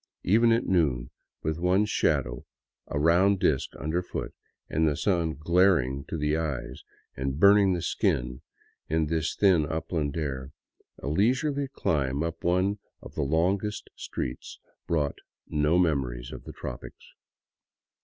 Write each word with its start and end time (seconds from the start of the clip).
Even 0.23 0.51
at 0.51 0.65
noon, 0.65 1.11
with 1.43 1.59
one's 1.59 1.91
shadow 1.91 2.43
a 2.87 2.99
round 2.99 3.39
disk 3.39 3.69
under 3.77 4.01
foot 4.01 4.33
and 4.67 4.87
the 4.87 4.97
sun 4.97 5.35
glaring 5.35 6.05
to 6.05 6.17
the 6.17 6.35
eyes 6.35 6.83
and 7.15 7.39
burning 7.39 7.73
the 7.73 7.83
skin 7.83 8.41
in 8.89 9.05
this 9.05 9.35
thin, 9.35 9.63
upland 9.63 10.17
air, 10.17 10.53
a 10.97 11.07
leisurely 11.07 11.67
climb 11.67 12.23
up 12.23 12.43
one 12.43 12.79
of 13.03 13.13
the 13.13 13.21
longest 13.21 13.91
streets 13.95 14.57
brought 14.87 15.19
no 15.49 15.77
memories 15.77 16.31
of 16.31 16.45
the 16.45 16.53
tropics. 16.53 17.13